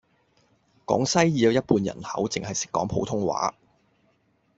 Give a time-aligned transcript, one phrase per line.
[0.83, 3.53] 廣西已有一半人口淨係識講普通話